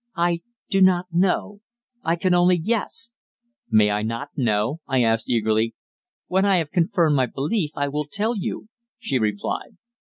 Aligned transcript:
"I 0.15 0.41
do 0.67 0.81
not 0.81 1.05
know. 1.11 1.61
I 2.01 2.15
can 2.15 2.33
only 2.33 2.57
guess." 2.57 3.13
"May 3.69 3.91
I 3.91 4.01
not 4.01 4.29
know?" 4.35 4.79
I 4.87 5.03
asked 5.03 5.29
eagerly. 5.29 5.75
"When 6.25 6.43
I 6.43 6.55
have 6.57 6.71
confirmed 6.71 7.15
my 7.15 7.27
belief, 7.27 7.69
I 7.75 7.87
will 7.87 8.07
tell 8.09 8.35
you," 8.35 8.67
she 8.97 9.19
replied. 9.19 9.77